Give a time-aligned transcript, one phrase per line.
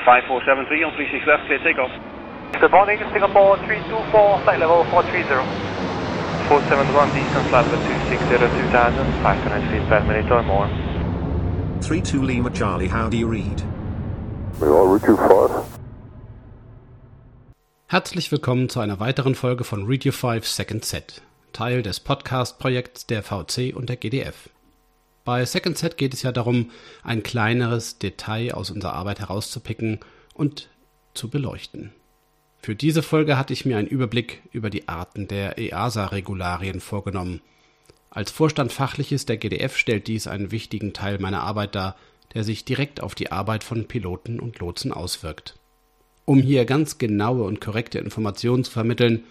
[0.00, 1.92] 5473 on 36 left, clear takeoff.
[2.60, 5.42] Good morning, Singapore 324, flight level 430.
[6.48, 8.38] 471 distance level 260
[8.70, 10.68] 2000, 500 feet per minute or more.
[11.80, 13.62] 32 Lima Charlie, how do you read?
[14.60, 15.64] We are route 25.
[17.86, 21.22] Herzlich willkommen zu einer weiteren Folge von Radio 5 Second Set,
[21.52, 24.48] Teil des Podcast-Projekts der VC und der GDF.
[25.24, 26.70] Bei Second Set geht es ja darum,
[27.02, 30.00] ein kleineres Detail aus unserer Arbeit herauszupicken
[30.34, 30.68] und
[31.14, 31.92] zu beleuchten.
[32.58, 37.40] Für diese Folge hatte ich mir einen Überblick über die Arten der EASA-Regularien vorgenommen.
[38.10, 41.96] Als Vorstand Fachliches der GDF stellt dies einen wichtigen Teil meiner Arbeit dar,
[42.34, 45.58] der sich direkt auf die Arbeit von Piloten und Lotsen auswirkt.
[46.26, 49.24] Um hier ganz genaue und korrekte Informationen zu vermitteln,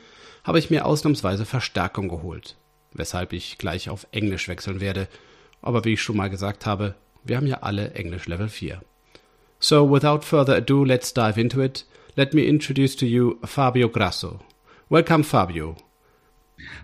[0.43, 2.55] habe ich mir ausnahmsweise Verstärkung geholt,
[2.93, 5.07] weshalb ich gleich auf Englisch wechseln werde–
[5.63, 8.81] aber wie ich schon mal gesagt habe, wir haben ja alle Englisch Level 4.
[9.59, 11.85] So without further ado, let's dive into it.
[12.15, 14.39] Let me introduce to you Fabio Grasso.
[14.89, 15.77] Welcome, Fabio.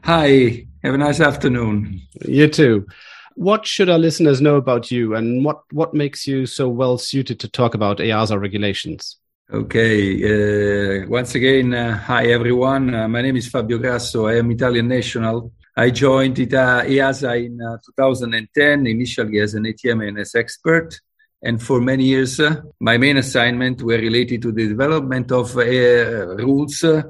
[0.04, 2.02] Hi, have a nice afternoon.
[2.26, 2.88] You too.
[3.36, 7.40] What should our listeners know about you and what, what makes you so well suited
[7.42, 9.18] to talk about EASA regulations?
[9.52, 12.94] Okay, uh, once again, uh, hi everyone.
[12.94, 14.28] Uh, my name is Fabio Grasso.
[14.28, 15.52] I am Italian national.
[15.76, 21.00] I joined ITA, EASA in uh, 2010, initially as an ATM ANS expert.
[21.42, 26.36] And for many years, uh, my main assignment were related to the development of uh,
[26.36, 27.04] rules uh,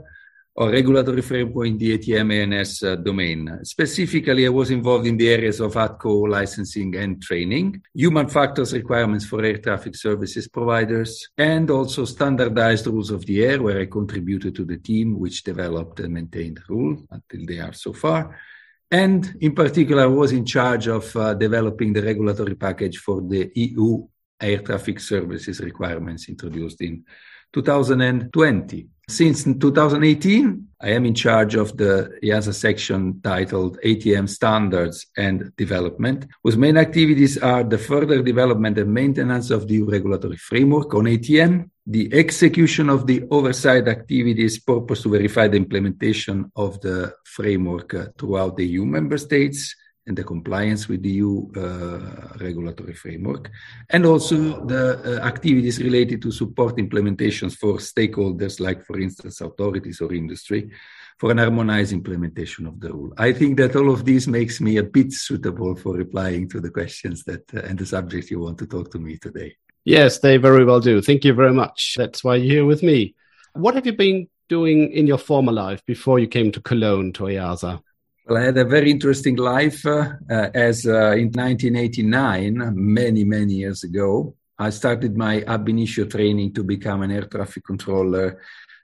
[0.55, 3.59] or regulatory framework in the ATM ANS uh, domain.
[3.63, 9.25] Specifically, I was involved in the areas of ATCO licensing and training, human factors requirements
[9.25, 14.55] for air traffic services providers, and also standardized rules of the air, where I contributed
[14.55, 18.35] to the team which developed and maintained the rule until they are so far
[18.91, 23.51] and in particular, I was in charge of uh, developing the regulatory package for the
[23.53, 24.07] EU
[24.41, 27.03] air traffic services requirements introduced in
[27.53, 28.87] 2020.
[29.07, 36.27] Since 2018, I am in charge of the EASA section titled ATM Standards and Development,
[36.43, 41.69] whose main activities are the further development and maintenance of the regulatory framework on ATM,
[41.87, 48.05] the execution of the oversight activities purpose to verify the implementation of the framework uh,
[48.15, 49.75] throughout the EU member states,
[50.09, 53.49] and the compliance with the EU uh, regulatory framework,
[53.91, 54.83] and also the
[55.21, 60.71] uh, activities related to support implementations for stakeholders, like, for instance, authorities or industry,
[61.19, 63.13] for an harmonized implementation of the rule.
[63.17, 66.71] I think that all of this makes me a bit suitable for replying to the
[66.71, 69.55] questions that uh, and the subject you want to talk to me today.
[69.85, 71.01] Yes, they very well do.
[71.01, 71.95] Thank you very much.
[71.97, 73.15] That's why you're here with me.
[73.53, 77.23] What have you been doing in your former life before you came to Cologne to
[77.23, 77.81] EASA?
[78.29, 83.53] Well, I had a very interesting life uh, uh, as uh, in 1989, many, many
[83.53, 84.35] years ago.
[84.59, 88.39] I started my ab initio training to become an air traffic controller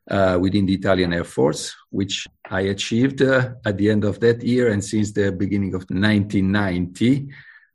[0.10, 4.42] uh, within the Italian Air Force, which I achieved uh, at the end of that
[4.42, 4.72] year.
[4.72, 7.28] And since the beginning of 1990,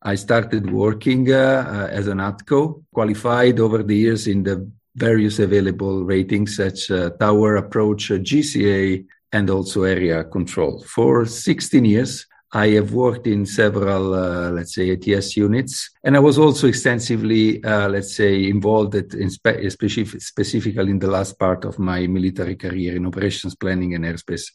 [0.03, 6.03] I started working uh, as an ATCO, qualified over the years in the various available
[6.03, 10.83] ratings such uh, tower approach GCA and also area control.
[10.83, 16.21] For 16 years, I have worked in several, uh, let's say, ATS units, and I
[16.21, 21.65] was also extensively, uh, let's say, involved in spe- specific, specifically in the last part
[21.65, 24.51] of my military career in operations planning and airspace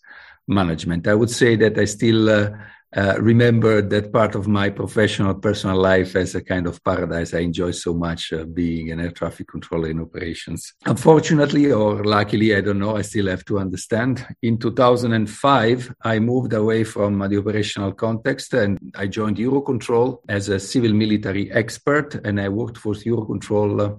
[0.46, 1.08] management.
[1.08, 2.50] I would say that I still uh,
[2.96, 7.34] uh, remember that part of my professional personal life as a kind of paradise.
[7.34, 10.74] I enjoy so much uh, being an air traffic controller in operations.
[10.86, 14.26] Unfortunately, or luckily, I don't know, I still have to understand.
[14.42, 20.60] In 2005, I moved away from the operational context and I joined Eurocontrol as a
[20.60, 23.96] civil military expert, and I worked for Eurocontrol uh,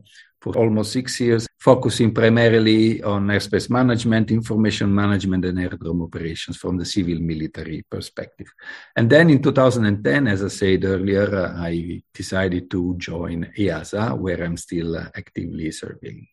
[0.47, 6.77] for almost six years, focusing primarily on airspace management, information management, and aerodrome operations from
[6.77, 8.47] the civil military perspective.
[8.95, 14.57] And then in 2010, as I said earlier, I decided to join EASA, where I'm
[14.57, 16.29] still actively serving.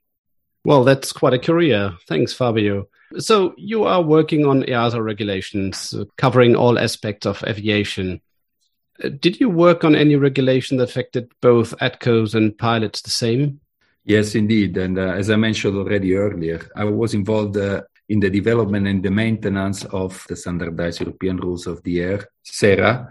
[0.64, 1.98] Well, that's quite a career.
[2.08, 2.88] Thanks, Fabio.
[3.18, 8.22] So you are working on EASA regulations covering all aspects of aviation.
[9.20, 13.60] Did you work on any regulation that affected both ATCOs and pilots the same?
[14.06, 14.78] Yes, indeed.
[14.78, 19.02] And uh, as I mentioned already earlier, I was involved uh, in the development and
[19.02, 23.10] the maintenance of the standardized European rules of the air, SERA,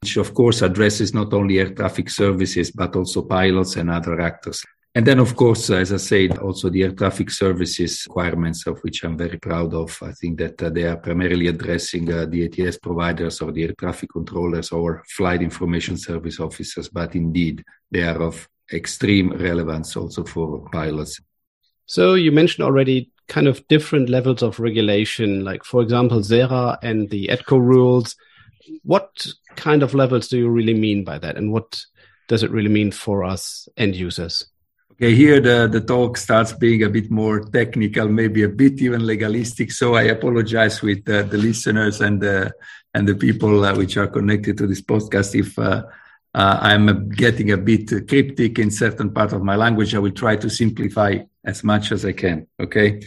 [0.00, 4.64] which of course addresses not only air traffic services, but also pilots and other actors.
[4.96, 9.02] And then, of course, as I said, also the air traffic services requirements, of which
[9.02, 9.98] I'm very proud of.
[10.00, 13.74] I think that uh, they are primarily addressing uh, the ATS providers or the air
[13.76, 20.24] traffic controllers or flight information service officers, but indeed they are of extreme relevance also
[20.24, 21.20] for pilots.
[21.86, 27.10] So you mentioned already kind of different levels of regulation, like for example, SERA and
[27.10, 28.16] the ATCO rules.
[28.82, 29.26] What
[29.56, 31.36] kind of levels do you really mean by that?
[31.36, 31.84] And what
[32.28, 34.46] does it really mean for us end users?
[34.92, 39.04] Okay, here the, the talk starts being a bit more technical, maybe a bit even
[39.04, 39.72] legalistic.
[39.72, 42.52] So I apologize with uh, the listeners and the
[42.94, 45.82] and the people uh, which are connected to this podcast if uh,
[46.34, 49.94] uh I'm getting a bit cryptic in certain part of my language.
[49.94, 52.46] I will try to simplify as much as I can.
[52.60, 53.00] Okay,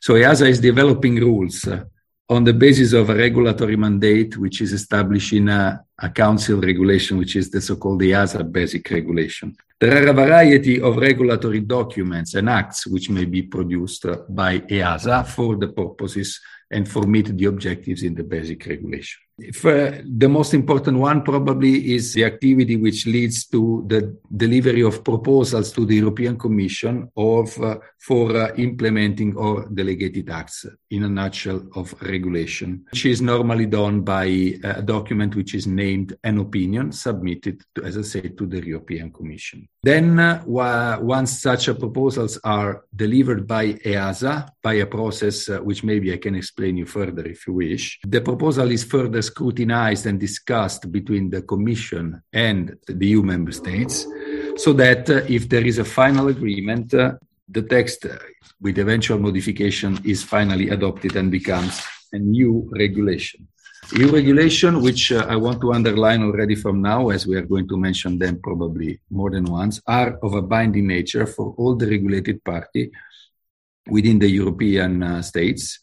[0.00, 1.84] so EASA is developing rules uh,
[2.28, 7.18] on the basis of a regulatory mandate, which is established in a, a council regulation,
[7.18, 9.56] which is the so-called EASA basic regulation.
[9.80, 15.26] There are a variety of regulatory documents and acts which may be produced by EASA
[15.26, 16.40] for the purposes
[16.70, 19.20] and for meet the objectives in the basic regulation.
[19.40, 24.82] If, uh, the most important one probably is the activity which leads to the delivery
[24.82, 31.04] of proposals to the European Commission of uh, for uh, implementing or delegated acts in
[31.04, 36.16] a nutshell of regulation, which is normally done by uh, a document which is named
[36.24, 39.68] an opinion submitted, to, as I said, to the European Commission.
[39.82, 46.18] Then, once such proposals are delivered by EASA by a process uh, which maybe I
[46.18, 51.30] can explain you further if you wish, the proposal is further scrutinized and discussed between
[51.30, 54.06] the Commission and the EU member states,
[54.56, 57.12] so that uh, if there is a final agreement, uh,
[57.48, 58.04] the text
[58.60, 61.82] with eventual modification is finally adopted and becomes
[62.12, 63.48] a new regulation.
[63.92, 67.66] EU regulation, which uh, I want to underline already from now, as we are going
[67.68, 71.88] to mention them probably more than once, are of a binding nature for all the
[71.88, 72.92] regulated party
[73.88, 75.80] within the European uh, states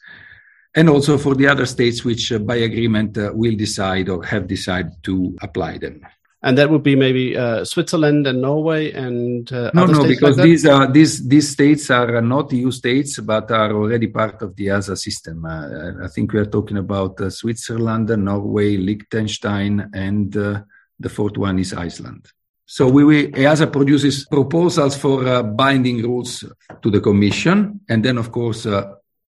[0.75, 4.47] and also for the other states which uh, by agreement uh, will decide or have
[4.47, 5.99] decided to apply them
[6.47, 10.45] and that would be maybe uh, Switzerland and Norway and uh, no, no, because like
[10.45, 14.67] these are these these states are not EU states but are already part of the
[14.67, 15.43] EASA system.
[15.43, 20.61] Uh, I think we are talking about uh, Switzerland, Norway, Liechtenstein, and uh,
[20.97, 22.29] the fourth one is Iceland.
[22.65, 26.45] So we, we EASA produces proposals for uh, binding rules
[26.81, 28.65] to the Commission, and then of course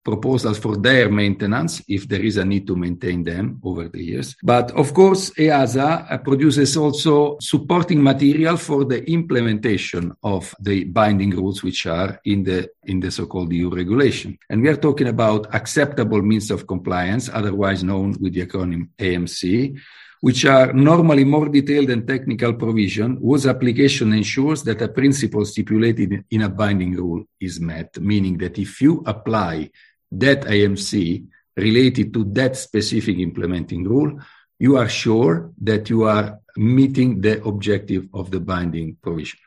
[0.04, 4.36] proposals for their maintenance if there is a need to maintain them over the years.
[4.42, 11.62] But of course, EASA produces also supporting material for the implementation of the binding rules
[11.62, 14.38] which are in the in the so-called EU regulation.
[14.50, 19.78] And we are talking about acceptable means of compliance, otherwise known with the acronym AMC,
[20.20, 26.24] which are normally more detailed and technical provision whose application ensures that a principle stipulated
[26.30, 29.70] in a binding rule is met, meaning that if you apply
[30.20, 31.26] that AMC
[31.56, 34.20] related to that specific implementing rule,
[34.58, 39.38] you are sure that you are meeting the objective of the binding provision.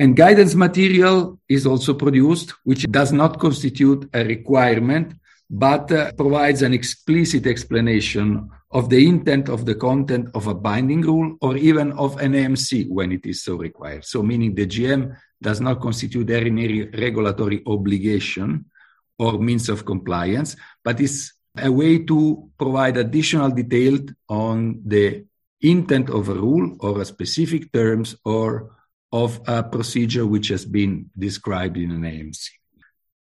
[0.00, 5.14] And guidance material is also produced, which does not constitute a requirement,
[5.50, 11.00] but uh, provides an explicit explanation of the intent of the content of a binding
[11.00, 14.04] rule or even of an AMC when it is so required.
[14.04, 18.66] So, meaning the GM does not constitute any regulatory obligation,
[19.18, 23.98] or means of compliance, but it's a way to provide additional detail
[24.28, 25.24] on the
[25.60, 28.76] intent of a rule or a specific terms or
[29.12, 32.50] of a procedure which has been described in an AMC.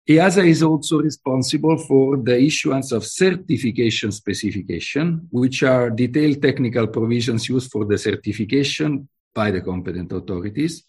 [0.10, 7.48] EASA is also responsible for the issuance of certification specification, which are detailed technical provisions
[7.48, 10.84] used for the certification by the competent authorities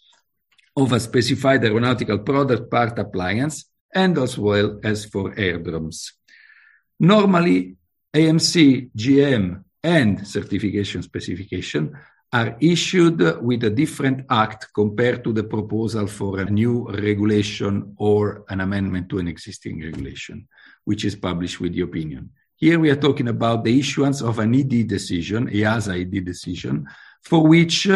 [0.75, 6.11] of a specified aeronautical product part appliance and as well as for airdromes.
[6.99, 7.77] Normally,
[8.13, 11.97] AMC, GM, and certification specification
[12.33, 18.43] are issued with a different act compared to the proposal for a new regulation or
[18.49, 20.47] an amendment to an existing regulation,
[20.83, 22.29] which is published with the opinion.
[22.57, 26.87] Here we are talking about the issuance of an ED decision, EASA ED decision,
[27.21, 27.87] for which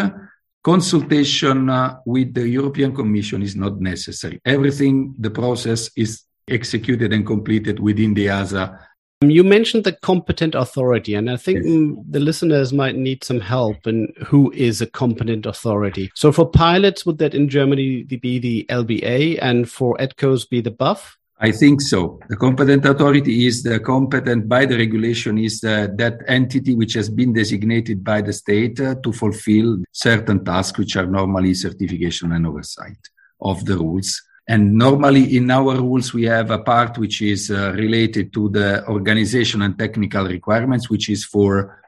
[0.62, 4.40] consultation uh, with the European Commission is not necessary.
[4.44, 8.78] Everything, the process is executed and completed within the EASA.
[9.22, 12.04] You mentioned the competent authority, and I think yes.
[12.08, 16.10] the listeners might need some help in who is a competent authority.
[16.14, 20.70] So, for pilots, would that in Germany be the LBA, and for ATCOs be the
[20.70, 21.16] BAF?
[21.42, 22.20] I think so.
[22.28, 27.08] The competent authority is the competent by the regulation is the, that entity which has
[27.08, 32.46] been designated by the state uh, to fulfill certain tasks, which are normally certification and
[32.46, 32.98] oversight
[33.40, 34.22] of the rules.
[34.48, 38.86] And normally in our rules, we have a part which is uh, related to the
[38.86, 41.80] organization and technical requirements, which is for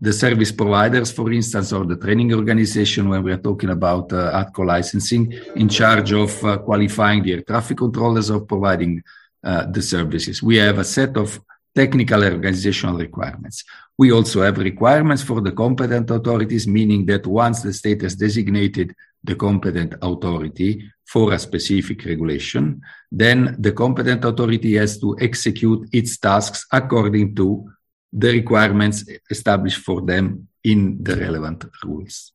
[0.00, 4.32] the service providers, for instance, or the training organization when we are talking about uh,
[4.44, 9.02] ATCO licensing in charge of uh, qualifying the air traffic controllers or providing
[9.44, 10.42] uh, the services.
[10.42, 11.38] We have a set of
[11.74, 13.64] technical organizational requirements.
[13.98, 18.94] We also have requirements for the competent authorities, meaning that once the state has designated
[19.22, 22.80] the competent authority for a specific regulation,
[23.12, 27.70] then the competent authority has to execute its tasks according to
[28.12, 32.32] the requirements established for them in the relevant rules.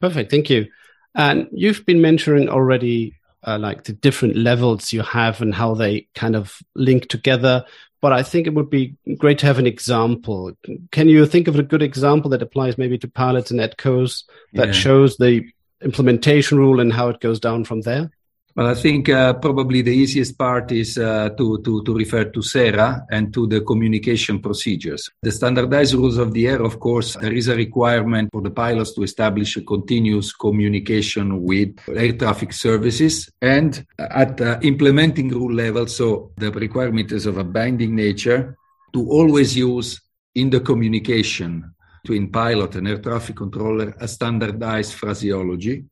[0.00, 0.66] Perfect, thank you.
[1.14, 3.14] And you've been mentioning already
[3.46, 7.64] uh, like the different levels you have and how they kind of link together.
[8.02, 10.52] But I think it would be great to have an example.
[10.92, 14.68] Can you think of a good example that applies maybe to pilots and ATCOs that
[14.68, 14.72] yeah.
[14.72, 15.44] shows the
[15.82, 18.10] implementation rule and how it goes down from there?
[18.56, 22.40] Well, I think uh, probably the easiest part is uh, to, to, to refer to
[22.40, 25.10] SERA and to the communication procedures.
[25.20, 28.94] The standardized rules of the air, of course, there is a requirement for the pilots
[28.94, 33.28] to establish a continuous communication with air traffic services.
[33.42, 38.56] And at the implementing rule level, so the requirement is of a binding nature
[38.94, 40.00] to always use
[40.34, 45.84] in the communication between pilot and air traffic controller a standardized phraseology,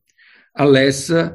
[0.55, 1.29] unless uh,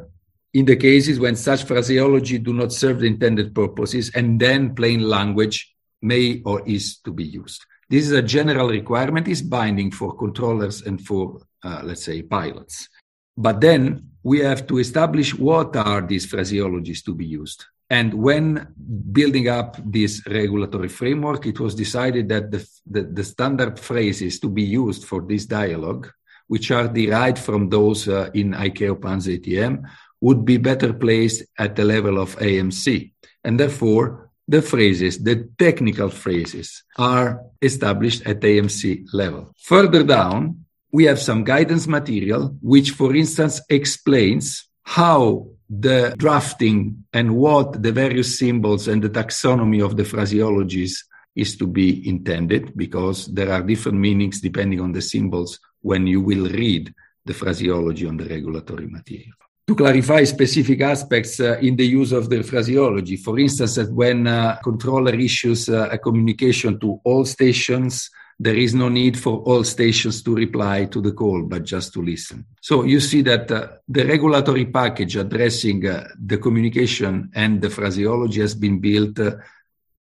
[0.53, 5.01] in the cases when such phraseology do not serve the intended purposes, and then plain
[5.09, 7.65] language may or is to be used.
[7.89, 12.89] This is a general requirement, is binding for controllers and for, uh, let's say, pilots.
[13.37, 17.65] But then we have to establish what are these phraseologies to be used.
[17.89, 18.69] And when
[19.13, 24.49] building up this regulatory framework, it was decided that the, the, the standard phrases to
[24.49, 26.09] be used for this dialogue,
[26.47, 29.85] which are derived from those uh, in ICAO PANS ATM,
[30.21, 33.13] would be better placed at the level of AMC.
[33.45, 39.53] And therefore, the phrases, the technical phrases, are established at AMC level.
[39.63, 47.37] Further down, we have some guidance material, which, for instance, explains how the drafting and
[47.37, 50.95] what the various symbols and the taxonomy of the phraseologies
[51.37, 56.21] is to be intended, because there are different meanings depending on the symbols when you
[56.21, 56.93] will read
[57.25, 59.37] the phraseology on the regulatory material
[59.71, 63.17] to clarify specific aspects uh, in the use of the phraseology.
[63.17, 68.11] For instance, when a controller issues uh, a communication to all stations,
[68.41, 72.03] there is no need for all stations to reply to the call, but just to
[72.03, 72.45] listen.
[72.61, 78.41] So you see that uh, the regulatory package addressing uh, the communication and the phraseology
[78.41, 79.37] has been built uh,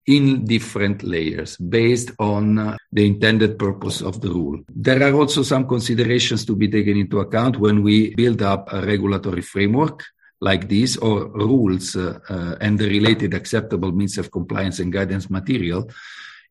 [0.08, 4.60] in different layers based on uh, the intended purpose of the rule.
[4.74, 8.86] There are also some considerations to be taken into account when we build up a
[8.86, 10.04] regulatory framework
[10.40, 15.30] like this or rules uh, uh, and the related acceptable means of compliance and guidance
[15.30, 15.90] material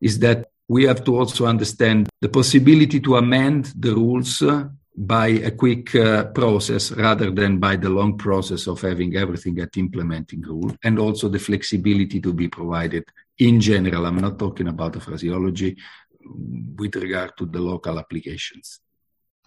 [0.01, 5.27] is that we have to also understand the possibility to amend the rules uh, by
[5.27, 10.41] a quick uh, process rather than by the long process of having everything at implementing
[10.41, 13.05] rule and also the flexibility to be provided
[13.39, 14.05] in general.
[14.05, 15.77] I'm not talking about the phraseology
[16.25, 18.79] mm, with regard to the local applications.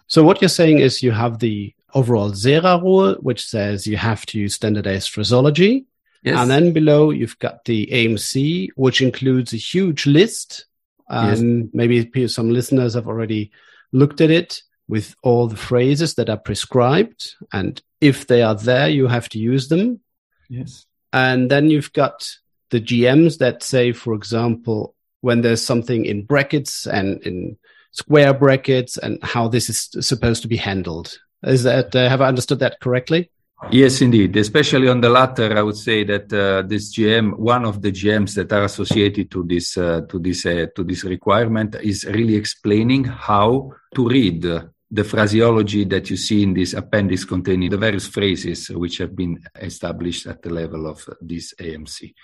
[0.07, 4.25] So what you're saying is you have the overall SERA rule, which says you have
[4.27, 5.85] to use standardized phraseology.
[6.23, 6.37] Yes.
[6.37, 10.65] And then below you've got the AMC, which includes a huge list.
[11.07, 11.69] And yes.
[11.73, 13.51] maybe some listeners have already
[13.91, 17.35] looked at it with all the phrases that are prescribed.
[17.53, 20.01] And if they are there, you have to use them.
[20.49, 20.85] Yes.
[21.13, 22.29] And then you've got
[22.71, 27.57] the GMs that say, for example, when there's something in brackets and in
[27.91, 31.19] square brackets and how this is supposed to be handled.
[31.43, 33.29] Is that, uh, have I understood that correctly?
[33.69, 34.35] Yes, indeed.
[34.37, 38.33] Especially on the latter, I would say that uh, this GM, one of the GMs
[38.35, 43.03] that are associated to this uh, to this uh, to this requirement, is really explaining
[43.03, 48.67] how to read the phraseology that you see in this appendix containing the various phrases
[48.69, 52.15] which have been established at the level of this AMC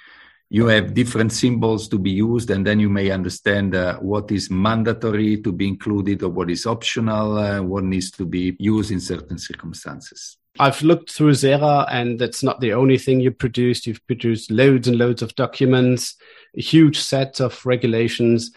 [0.50, 4.50] you have different symbols to be used, and then you may understand uh, what is
[4.50, 9.00] mandatory to be included or what is optional, uh, what needs to be used in
[9.00, 10.38] certain circumstances.
[10.60, 13.86] I've looked through SERA, and that's not the only thing you produced.
[13.86, 16.16] You've produced loads and loads of documents,
[16.58, 18.52] a huge set of regulations.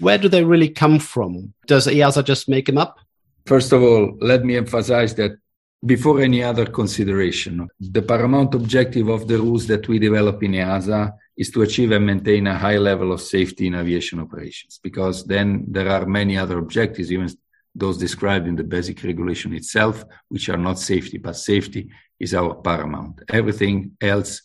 [0.00, 1.52] Where do they really come from?
[1.66, 2.98] Does EASA just make them up?
[3.46, 5.32] First of all, let me emphasize that
[5.84, 11.12] before any other consideration, the paramount objective of the rules that we develop in EASA
[11.36, 15.64] is to achieve and maintain a high level of safety in aviation operations, because then
[15.68, 17.28] there are many other objectives, even
[17.74, 22.54] those described in the basic regulation itself, which are not safety, but safety is our
[22.54, 23.20] paramount.
[23.28, 24.40] Everything else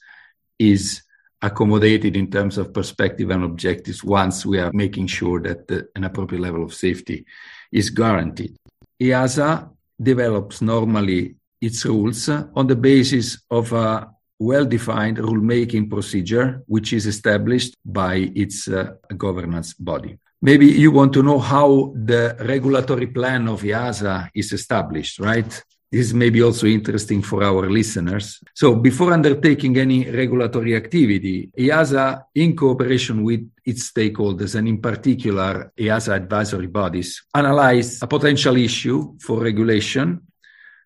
[0.60, 1.01] is
[1.41, 6.03] accommodated in terms of perspective and objectives once we are making sure that the, an
[6.03, 7.25] appropriate level of safety
[7.71, 8.55] is guaranteed.
[9.01, 9.69] EASA
[10.00, 14.10] develops normally its rules on the basis of a
[14.41, 20.17] well-defined rulemaking procedure, which is established by its uh, governance body.
[20.41, 25.51] Maybe you want to know how the regulatory plan of EASA is established, right?
[25.91, 28.39] This may be also interesting for our listeners.
[28.55, 35.71] So before undertaking any regulatory activity, EASA, in cooperation with its stakeholders and in particular
[35.77, 40.19] EASA advisory bodies, analyze a potential issue for regulation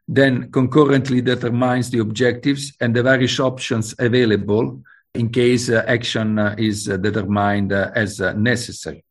[0.08, 4.82] then concurrently determines the objectives and the various options available
[5.16, 9.04] in case uh, action uh, is uh, determined uh, as uh, necessary.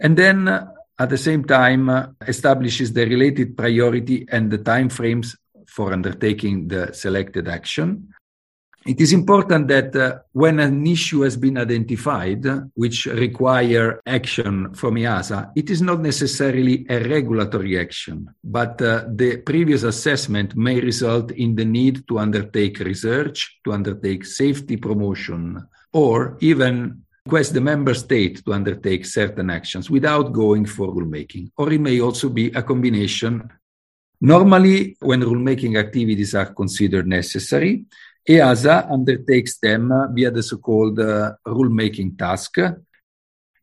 [0.00, 0.66] And then uh,
[0.98, 7.48] at the same time establishes the related priority and the timeframes for undertaking the selected
[7.48, 8.11] action
[8.84, 14.96] it is important that uh, when an issue has been identified, which require action from
[14.96, 21.30] EASA, it is not necessarily a regulatory action, but uh, the previous assessment may result
[21.32, 27.94] in the need to undertake research, to undertake safety promotion, or even request the member
[27.94, 31.50] state to undertake certain actions without going for rulemaking.
[31.56, 33.48] Or it may also be a combination.
[34.20, 37.84] Normally, when rulemaking activities are considered necessary,
[38.28, 42.58] EASA undertakes them via the so-called uh, rulemaking task.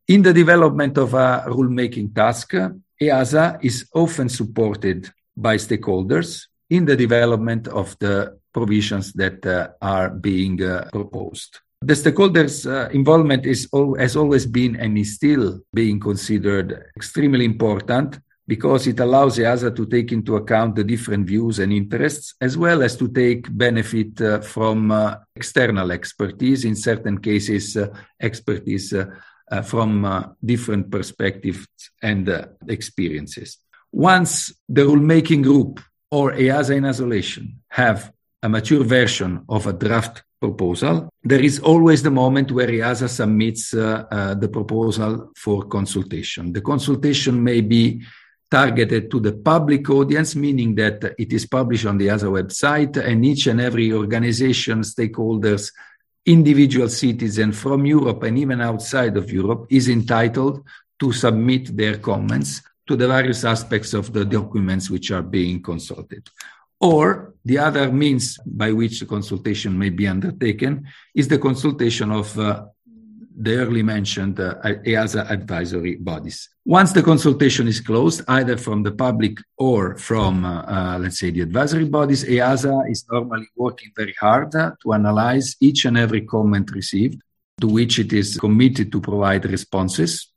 [0.08, 2.54] In the development of a rulemaking task,
[3.00, 10.10] EASA is often supported by stakeholders in the development of the provisions that uh, are
[10.10, 11.60] being uh, proposed.
[11.80, 17.46] The stakeholders' uh, involvement is al- has always been and is still being considered extremely
[17.46, 18.18] important
[18.50, 22.82] because it allows EASA to take into account the different views and interests, as well
[22.82, 27.86] as to take benefit uh, from uh, external expertise, in certain cases, uh,
[28.20, 29.04] expertise uh,
[29.52, 31.64] uh, from uh, different perspectives
[32.02, 32.28] and
[32.66, 33.58] experiences.
[33.92, 35.80] Once the rulemaking group
[36.10, 42.02] or EASA in isolation have a mature version of a draft proposal, there is always
[42.02, 46.52] the moment where EASA submits the proposal for consultation.
[46.52, 48.02] The consultation may be
[48.50, 53.24] targeted to the public audience, meaning that it is published on the EASA website and
[53.24, 55.72] each and every organization, stakeholders,
[56.26, 60.64] individual citizen from Europe and even outside of Europe is entitled
[60.98, 66.28] to submit their comments to the various aspects of the documents which are being consulted.
[66.80, 72.38] Or the other means by which the consultation may be undertaken is the consultation of
[72.38, 72.66] uh,
[73.36, 76.48] the early mentioned uh, EASA advisory bodies.
[76.64, 81.30] Once the consultation is closed, either from the public or from, uh, uh, let's say,
[81.30, 86.22] the advisory bodies, EASA is normally working very hard uh, to analyze each and every
[86.22, 87.20] comment received,
[87.60, 90.28] to which it is committed to provide responses.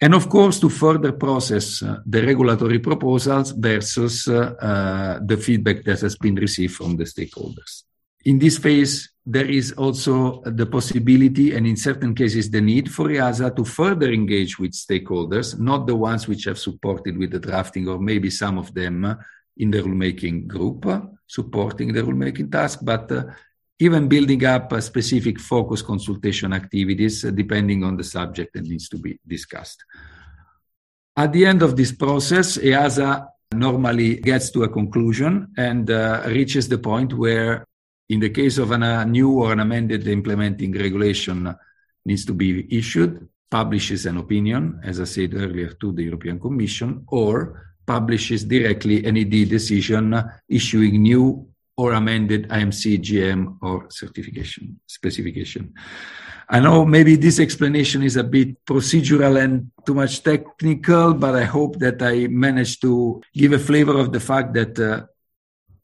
[0.00, 6.00] And of course, to further process uh, the regulatory proposals versus uh, the feedback that
[6.00, 7.84] has been received from the stakeholders.
[8.24, 13.08] In this phase, there is also the possibility and in certain cases the need for
[13.08, 17.88] EASA to further engage with stakeholders, not the ones which have supported with the drafting
[17.88, 19.16] or maybe some of them
[19.56, 20.84] in the rulemaking group
[21.26, 23.24] supporting the rulemaking task, but uh,
[23.78, 28.98] even building up specific focus consultation activities uh, depending on the subject that needs to
[28.98, 29.84] be discussed.
[31.16, 36.68] At the end of this process, EASA normally gets to a conclusion and uh, reaches
[36.68, 37.66] the point where
[38.08, 41.54] in the case of a new or an amended implementing regulation
[42.04, 47.04] needs to be issued, publishes an opinion, as I said earlier, to the European Commission,
[47.08, 55.72] or publishes directly an ED decision issuing new or amended AMC GM or certification specification.
[56.48, 61.44] I know maybe this explanation is a bit procedural and too much technical, but I
[61.44, 65.06] hope that I managed to give a flavor of the fact that uh,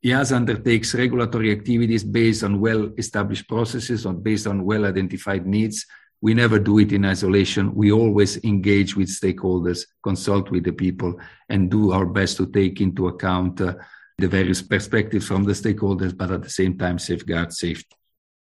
[0.05, 5.85] EASA undertakes regulatory activities based on well-established processes or based on well-identified needs.
[6.23, 7.75] We never do it in isolation.
[7.75, 12.81] We always engage with stakeholders, consult with the people, and do our best to take
[12.81, 13.75] into account uh,
[14.19, 17.97] the various perspectives from the stakeholders, but at the same time safeguard safety.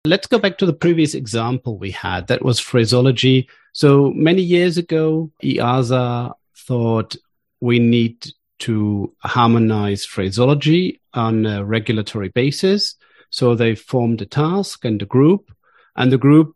[0.06, 2.28] Let's go back to the previous example we had.
[2.28, 3.50] That was phraseology.
[3.74, 7.16] So many years ago, EASA thought
[7.60, 8.26] we need
[8.62, 12.96] to harmonize phraseology on a regulatory basis.
[13.30, 15.52] So they formed a task and a group,
[15.96, 16.56] and the group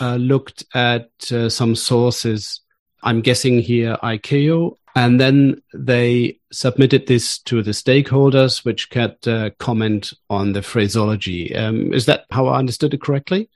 [0.00, 2.60] uh, looked at uh, some sources.
[3.02, 9.50] I'm guessing here ICAO, and then they submitted this to the stakeholders, which could uh,
[9.58, 11.54] comment on the phraseology.
[11.56, 13.48] Um, is that how I understood it correctly?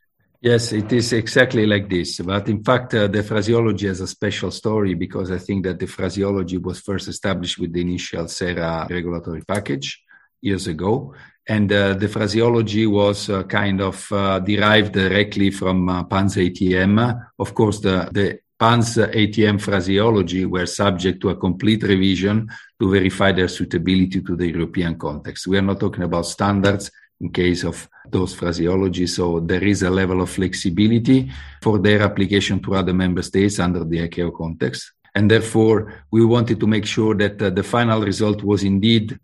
[0.46, 2.20] Yes, it is exactly like this.
[2.20, 5.88] But in fact, uh, the phraseology has a special story because I think that the
[5.88, 10.04] phraseology was first established with the initial SERA regulatory package
[10.40, 11.12] years ago.
[11.48, 17.26] And uh, the phraseology was uh, kind of uh, derived directly from uh, PANS ATM.
[17.40, 22.48] Of course, the, the PANS ATM phraseology were subject to a complete revision
[22.80, 25.48] to verify their suitability to the European context.
[25.48, 29.06] We are not talking about standards in case of those phraseology.
[29.06, 31.30] So there is a level of flexibility
[31.62, 34.92] for their application to other member states under the ICAO context.
[35.14, 39.18] And therefore, we wanted to make sure that uh, the final result was indeed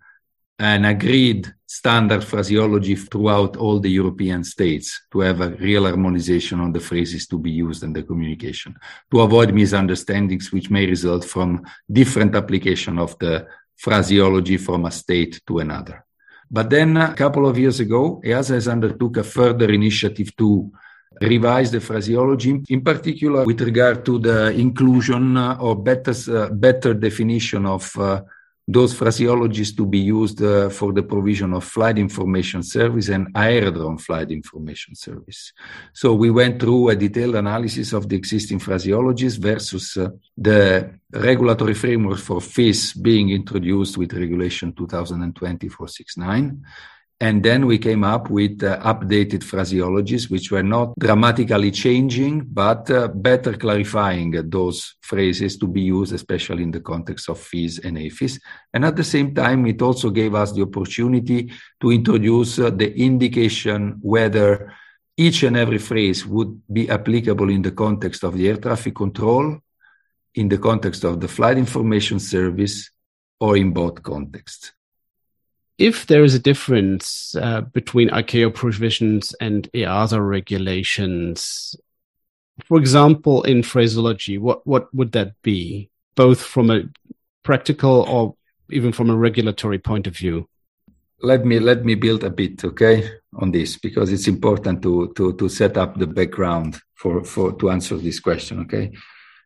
[0.58, 6.72] an agreed standard phraseology throughout all the European states to have a real harmonization on
[6.72, 8.74] the phrases to be used in the communication,
[9.10, 15.40] to avoid misunderstandings which may result from different application of the phraseology from a state
[15.46, 16.04] to another.
[16.52, 20.70] But then a couple of years ago, EASA has undertook a further initiative to
[21.18, 27.64] revise the phraseology, in particular with regard to the inclusion or better, uh, better definition
[27.64, 28.20] of uh,
[28.72, 33.98] those phraseologies to be used uh, for the provision of flight information service and aerodrome
[33.98, 35.52] flight information service.
[35.92, 41.74] So we went through a detailed analysis of the existing phraseologies versus uh, the regulatory
[41.74, 46.60] framework for FIS being introduced with regulation 2020-469
[47.22, 52.90] and then we came up with uh, updated phraseologies, which were not dramatically changing, but
[52.90, 57.96] uh, better clarifying those phrases to be used, especially in the context of FIS and
[57.96, 58.40] AFIS.
[58.74, 62.92] And at the same time, it also gave us the opportunity to introduce uh, the
[62.92, 64.74] indication whether
[65.16, 69.60] each and every phrase would be applicable in the context of the air traffic control,
[70.34, 72.90] in the context of the flight information service,
[73.38, 74.72] or in both contexts
[75.82, 81.74] if there is a difference uh, between ICAO provisions and EASA regulations,
[82.66, 86.84] for example, in phraseology, what, what would that be, both from a
[87.42, 88.36] practical or
[88.70, 90.48] even from a regulatory point of view?
[91.20, 95.32] Let me let me build a bit, okay, on this because it's important to to
[95.34, 98.92] to set up the background for for to answer this question, okay.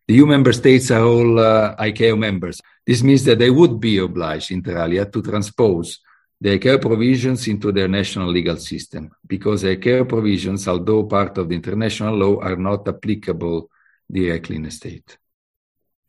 [0.08, 2.60] The EU member states are all uh, ICAO members.
[2.86, 6.00] This means that they would be obliged, inter alia, to transpose
[6.40, 11.54] the ICAO provisions into their national legal system because ICAO provisions, although part of the
[11.54, 13.70] international law, are not applicable
[14.10, 15.16] directly in a state.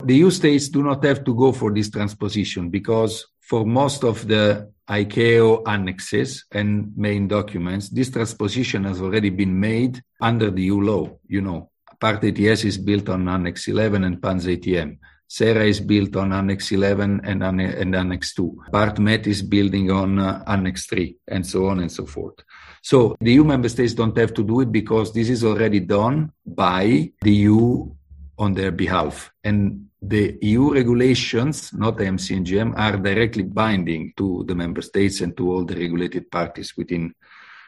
[0.04, 4.28] The EU states do not have to go for this transposition because for most of
[4.28, 10.82] the ICAO annexes and main documents, this transposition has already been made under the EU
[10.82, 11.18] law.
[11.28, 15.00] You know, Part ATS is built on Annex 11 and PANS ATM.
[15.28, 18.64] SERA is built on Annex 11 and, and Annex 2.
[18.72, 22.36] Part MET is building on uh, Annex 3, and so on and so forth.
[22.82, 26.32] So the EU member states don't have to do it because this is already done
[26.46, 27.90] by the EU
[28.38, 29.32] on their behalf.
[29.44, 35.36] And the EU regulations, not the MCNGM, are directly binding to the member states and
[35.36, 37.14] to all the regulated parties within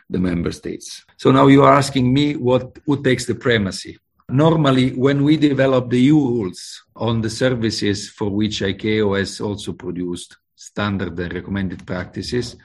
[0.10, 1.06] the member states.
[1.18, 3.98] So now you are asking me what who takes the primacy.
[4.32, 9.74] Normally, when we develop the EU rules on the services for which ICAO has also
[9.74, 12.56] produced standard and recommended practices,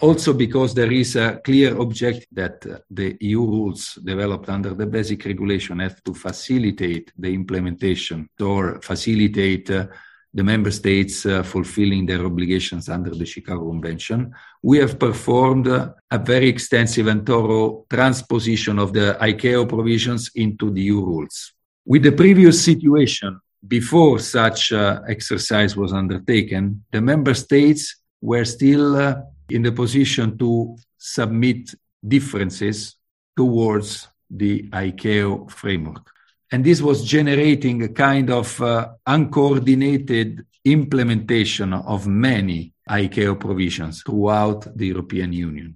[0.00, 5.24] also because there is a clear objective that the EU rules developed under the basic
[5.24, 9.86] regulation have to facilitate the implementation or facilitate uh,
[10.34, 15.92] the member states uh, fulfilling their obligations under the Chicago Convention, we have performed uh,
[16.10, 21.52] a very extensive and thorough transposition of the ICAO provisions into the EU rules.
[21.86, 28.96] With the previous situation, before such uh, exercise was undertaken, the member states were still
[28.96, 29.16] uh,
[29.48, 31.70] in the position to submit
[32.06, 32.96] differences
[33.36, 36.10] towards the ICAO framework.
[36.54, 44.60] And this was generating a kind of uh, uncoordinated implementation of many ICAO provisions throughout
[44.78, 45.74] the European Union.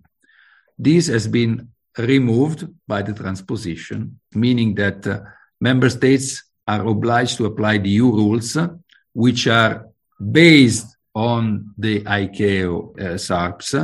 [0.78, 5.22] This has been removed by the transposition, meaning that uh,
[5.60, 8.56] member states are obliged to apply the EU rules,
[9.14, 9.84] which are
[10.30, 13.74] based on the ICAO uh, SARPs.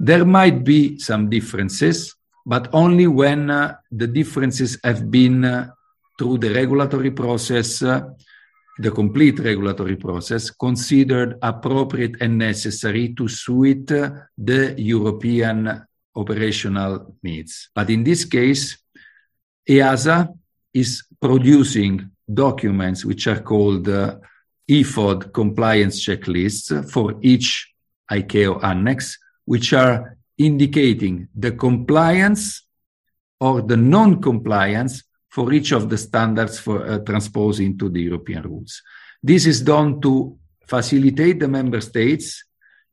[0.00, 2.12] There might be some differences,
[2.44, 5.70] but only when uh, the differences have been uh,
[6.18, 8.10] through the regulatory process, uh,
[8.78, 17.70] the complete regulatory process, considered appropriate and necessary to suit uh, the European operational needs.
[17.74, 18.78] But in this case,
[19.68, 20.34] EASA
[20.74, 24.16] is producing documents which are called uh,
[24.68, 27.72] EFOD compliance checklists for each
[28.10, 32.64] ICAO annex, which are indicating the compliance
[33.40, 35.04] or the non-compliance
[35.38, 38.82] for each of the standards for uh, transposing into the European rules.
[39.22, 42.42] This is done to facilitate the member states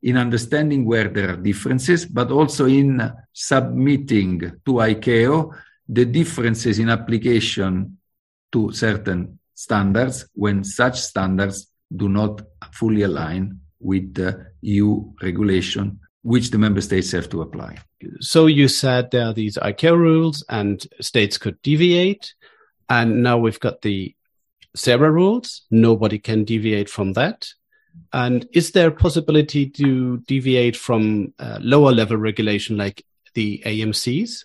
[0.04, 5.50] in understanding where there are differences, but also in submitting to ICAO
[5.88, 7.98] the differences in application
[8.52, 16.50] to certain standards when such standards do not fully align with the EU regulation which
[16.50, 17.76] the member states have to apply.
[18.18, 22.34] So you said there are these ICAO rules and states could deviate.
[22.88, 24.12] And now we've got the
[24.74, 25.62] SERA rules.
[25.70, 27.48] Nobody can deviate from that.
[28.12, 34.44] And is there a possibility to deviate from uh, lower level regulation like the AMCs?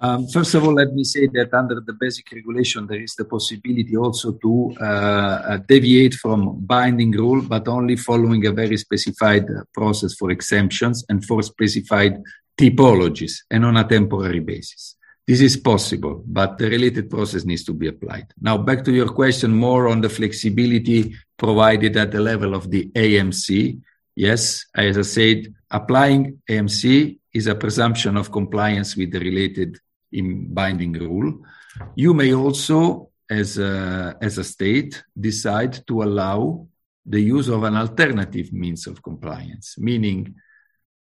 [0.00, 3.24] Um, first of all, let me say that under the basic regulation, there is the
[3.24, 9.46] possibility also to uh, uh, deviate from binding rule, but only following a very specified
[9.74, 12.22] process for exemptions and for specified
[12.56, 14.94] typologies and on a temporary basis.
[15.26, 18.32] This is possible, but the related process needs to be applied.
[18.40, 22.88] Now, back to your question more on the flexibility provided at the level of the
[22.94, 23.80] AMC.
[24.14, 29.78] Yes, as I said, applying AMC is a presumption of compliance with the related
[30.12, 31.40] in binding rule.
[31.94, 36.66] You may also, as a, as a state, decide to allow
[37.04, 40.34] the use of an alternative means of compliance, meaning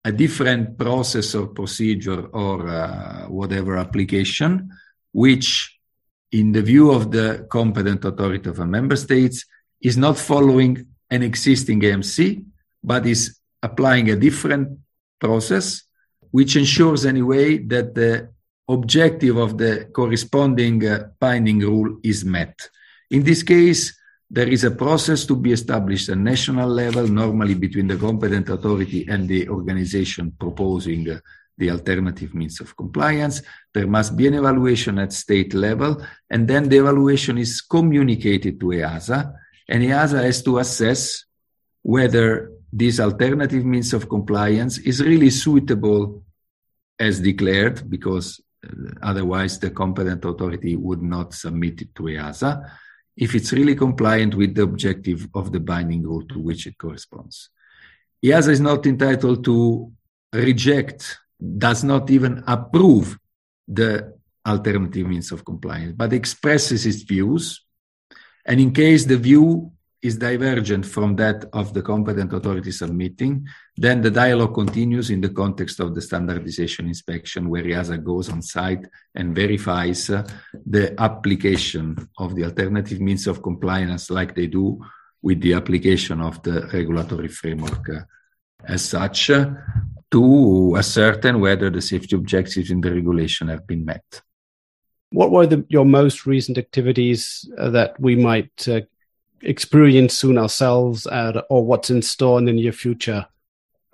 [0.04, 4.68] a different process or procedure or uh, whatever application,
[5.12, 5.78] which,
[6.32, 9.44] in the view of the competent authority of a member state,
[9.80, 12.44] is not following an existing AMC,
[12.82, 14.78] but is applying a different
[15.20, 15.82] process,
[16.30, 18.28] which ensures anyway that the
[18.68, 22.70] objective of the corresponding uh, binding rule is met.
[23.11, 23.98] In this case,
[24.31, 29.07] there is a process to be established at national level, normally between the competent authority
[29.09, 31.18] and the organization proposing uh,
[31.59, 33.42] the alternative means of compliance.
[33.75, 38.66] There must be an evaluation at state level, and then the evaluation is communicated to
[38.66, 39.35] EASA,
[39.68, 41.25] and EASA has to assess
[41.83, 46.25] whether this alternative means of compliance is really suitable
[46.98, 48.40] as declared, because
[49.03, 52.70] otherwise the competent authority would not submit it to EASA
[53.16, 57.51] if it's really compliant with the objective of the binding rule to which it corresponds.
[58.25, 59.92] EASA is not entitled to
[60.33, 61.18] reject,
[61.59, 63.18] does not even approve
[63.68, 64.14] the
[64.46, 67.64] alternative means of compliance, but expresses its views.
[68.46, 74.02] And in case the view is divergent from that of the competent authority submitting, then
[74.02, 78.84] the dialogue continues in the context of the standardization inspection, where EASA goes on site
[79.14, 80.26] and verifies uh,
[80.66, 84.84] the application of the alternative means of compliance, like they do
[85.22, 88.00] with the application of the regulatory framework uh,
[88.64, 89.50] as such, uh,
[90.10, 94.20] to ascertain whether the safety objectives in the regulation have been met.
[95.10, 98.80] What were the, your most recent activities uh, that we might uh,
[99.42, 103.26] experience soon ourselves or what's in store in the near future?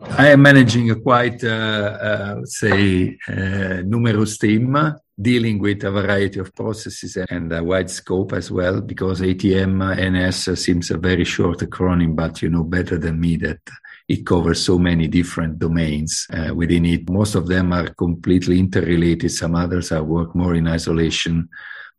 [0.00, 4.76] I am managing a quite, uh, uh, say, uh, numerous team
[5.20, 10.62] dealing with a variety of processes and a wide scope as well, because ATM ANS
[10.62, 13.58] seems a very short acronym, but you know better than me that
[14.06, 17.10] it covers so many different domains uh, within it.
[17.10, 19.32] Most of them are completely interrelated.
[19.32, 21.48] Some others are work more in isolation,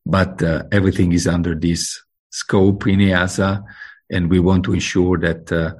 [0.06, 3.64] but uh, everything is under this scope in EASA,
[4.12, 5.74] and we want to ensure that uh,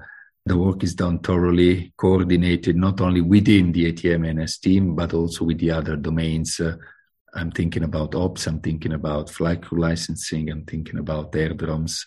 [0.46, 5.60] the work is done thoroughly, coordinated not only within the ATM-ANS team, but also with
[5.60, 6.60] the other domains.
[6.60, 6.76] Uh,
[7.36, 12.06] I'm thinking about ops, I'm thinking about flight crew licensing, I'm thinking about airdromes,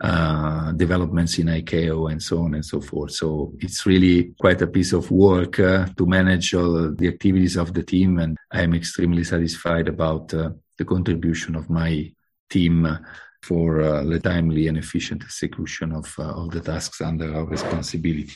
[0.00, 3.12] uh, developments in ICAO, and so on and so forth.
[3.12, 7.74] So it's really quite a piece of work uh, to manage all the activities of
[7.74, 12.12] the team, and I'm extremely satisfied about uh, the contribution of my
[12.48, 12.98] team
[13.44, 18.34] for uh, the timely and efficient execution of, uh, of the tasks under our responsibility.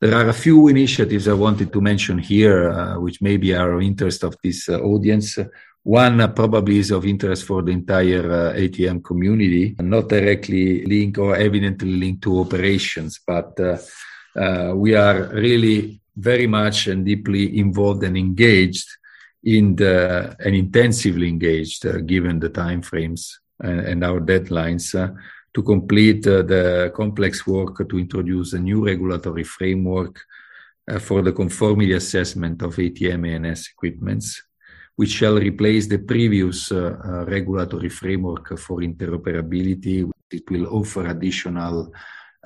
[0.00, 3.82] There are a few initiatives I wanted to mention here, uh, which maybe are of
[3.82, 5.38] interest of this uh, audience.
[5.82, 11.18] One uh, probably is of interest for the entire uh, ATM community, not directly linked
[11.18, 13.52] or evidently linked to operations, but
[14.74, 18.88] we are really very much and deeply involved and engaged
[19.44, 25.12] in the and intensively engaged given the time frames and, and our deadlines uh,
[25.54, 30.20] to complete uh, the complex work to introduce a new regulatory framework
[30.90, 34.42] uh, for the conformity assessment of ATM ANS equipments,
[34.96, 40.10] which shall replace the previous regulatory framework for interoperability.
[40.30, 41.92] It will offer additional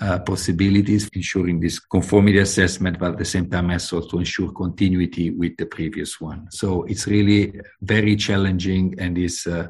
[0.01, 5.31] uh, possibilities, ensuring this conformity assessment, but at the same time also to ensure continuity
[5.31, 6.46] with the previous one.
[6.51, 9.68] So it's really very challenging and is, uh,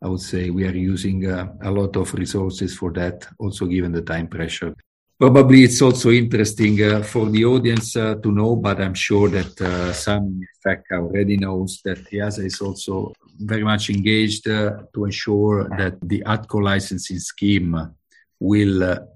[0.00, 3.92] I would say, we are using uh, a lot of resources for that, also given
[3.92, 4.74] the time pressure.
[5.18, 9.60] Probably it's also interesting uh, for the audience uh, to know, but I'm sure that
[9.60, 15.68] uh, some in fact already knows that EASA is also very much engaged to ensure
[15.76, 17.96] that the ATCO licensing scheme
[18.38, 19.08] will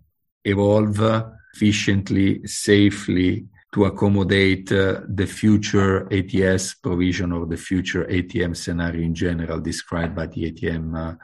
[0.45, 1.01] evolve
[1.55, 9.15] efficiently, safely to accommodate uh, the future ATS provision or the future ATM scenario in
[9.15, 11.15] general described by the ATM uh,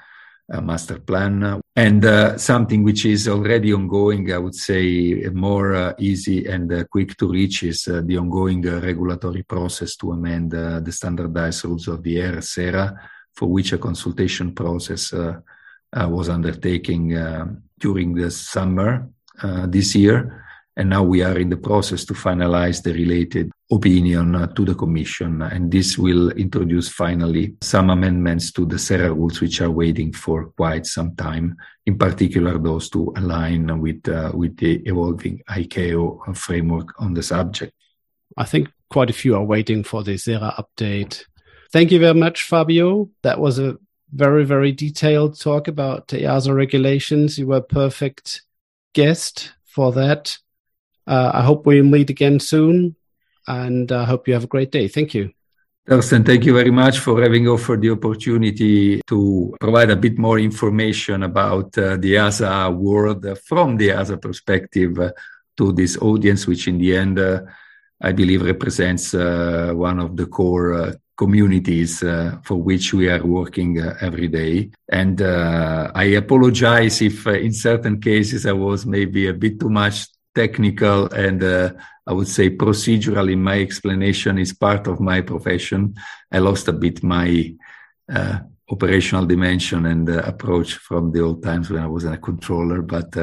[0.50, 1.60] uh, master plan.
[1.76, 6.84] And uh, something which is already ongoing, I would say more uh, easy and uh,
[6.84, 12.18] quick to reach is the ongoing regulatory process to amend the standardized rules of the
[12.22, 12.98] air, SERA,
[13.34, 15.12] for which a consultation process
[15.92, 19.06] was undertaken during the summer
[19.66, 20.47] this year.
[20.78, 24.76] And now we are in the process to finalize the related opinion uh, to the
[24.76, 25.42] Commission.
[25.42, 30.46] And this will introduce finally some amendments to the SERA rules, which are waiting for
[30.50, 36.94] quite some time, in particular those to align with, uh, with the evolving ICAO framework
[37.00, 37.72] on the subject.
[38.36, 41.24] I think quite a few are waiting for the SERA update.
[41.72, 43.10] Thank you very much, Fabio.
[43.22, 43.78] That was a
[44.12, 47.36] very, very detailed talk about the EASA regulations.
[47.36, 48.42] You were a perfect
[48.94, 50.38] guest for that.
[51.08, 52.94] Uh, I hope we meet again soon,
[53.46, 54.88] and I hope you have a great day.
[54.88, 55.32] Thank you.
[55.88, 60.38] Thorsten, thank you very much for having offered the opportunity to provide a bit more
[60.38, 65.10] information about uh, the EASA world from the EASA perspective uh,
[65.56, 67.40] to this audience, which in the end, uh,
[68.02, 73.24] I believe represents uh, one of the core uh, communities uh, for which we are
[73.24, 74.70] working uh, every day.
[74.88, 79.70] And uh, I apologize if uh, in certain cases I was maybe a bit too
[79.70, 81.72] much technical and uh,
[82.06, 85.94] I would say procedural in my explanation is part of my profession.
[86.32, 87.54] I lost a bit my
[88.12, 88.38] uh,
[88.70, 93.14] operational dimension and approach from the old times when I was a controller, but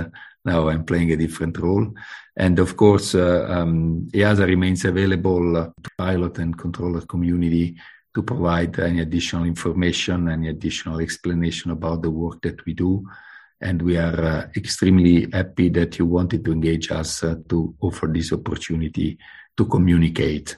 [0.46, 1.92] now I'm playing a different role.
[2.38, 7.76] And of course, uh, um, EASA remains available uh, to pilot and controller community
[8.14, 13.06] to provide any additional information, any additional explanation about the work that we do.
[13.62, 18.08] And we are uh, extremely happy that you wanted to engage us uh, to offer
[18.08, 19.18] this opportunity
[19.58, 20.58] to communicate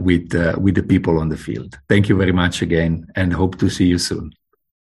[0.00, 1.78] with, uh, with the people on the field.
[1.88, 4.32] Thank you very much again and hope to see you soon.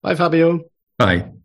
[0.03, 0.61] Bye, Fabio.
[0.99, 1.44] Bye.